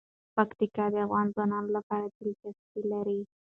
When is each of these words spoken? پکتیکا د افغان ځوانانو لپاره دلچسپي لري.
پکتیکا 0.35 0.85
د 0.93 0.95
افغان 1.05 1.27
ځوانانو 1.33 1.69
لپاره 1.77 2.05
دلچسپي 2.17 2.81
لري. 2.91 3.19